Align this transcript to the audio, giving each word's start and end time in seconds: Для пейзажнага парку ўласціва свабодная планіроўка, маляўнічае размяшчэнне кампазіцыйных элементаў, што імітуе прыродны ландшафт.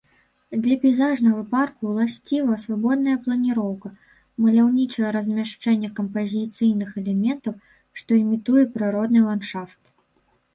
Для 0.67 0.75
пейзажнага 0.83 1.41
парку 1.49 1.89
ўласціва 1.89 2.55
свабодная 2.63 3.13
планіроўка, 3.25 3.91
маляўнічае 4.45 5.09
размяшчэнне 5.17 5.91
кампазіцыйных 6.01 6.89
элементаў, 7.03 7.53
што 8.03 8.11
імітуе 8.23 8.63
прыродны 8.81 9.19
ландшафт. 9.29 9.83